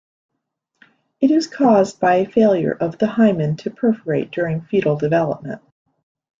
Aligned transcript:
It 1.19 1.29
is 1.29 1.45
caused 1.45 1.99
by 1.99 2.15
a 2.15 2.25
failure 2.27 2.71
of 2.71 2.97
the 2.97 3.05
hymen 3.05 3.57
to 3.57 3.69
perforate 3.69 4.31
during 4.31 4.61
fetal 4.61 4.95
development. 4.97 5.61